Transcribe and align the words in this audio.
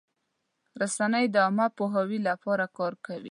رسنۍ 0.81 1.25
د 1.31 1.35
عامه 1.45 1.67
پوهاوي 1.77 2.19
لپاره 2.27 2.65
کار 2.77 2.93
کوي. 3.05 3.19